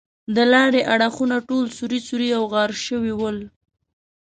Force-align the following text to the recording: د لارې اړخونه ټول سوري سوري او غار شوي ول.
د 0.35 0.37
لارې 0.53 0.81
اړخونه 0.93 1.37
ټول 1.49 1.63
سوري 1.77 1.99
سوري 2.07 2.29
او 2.37 2.43
غار 2.53 2.71
شوي 2.85 3.13
ول. 3.15 3.37